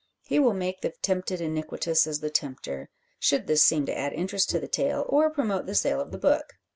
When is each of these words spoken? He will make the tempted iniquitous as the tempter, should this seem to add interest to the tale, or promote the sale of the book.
He 0.25 0.39
will 0.39 0.55
make 0.55 0.81
the 0.81 0.93
tempted 1.03 1.41
iniquitous 1.41 2.07
as 2.07 2.21
the 2.21 2.31
tempter, 2.31 2.89
should 3.19 3.45
this 3.45 3.61
seem 3.63 3.85
to 3.85 3.95
add 3.95 4.13
interest 4.13 4.49
to 4.49 4.59
the 4.59 4.67
tale, 4.67 5.05
or 5.07 5.29
promote 5.29 5.67
the 5.67 5.75
sale 5.75 6.01
of 6.01 6.09
the 6.09 6.17
book. 6.17 6.53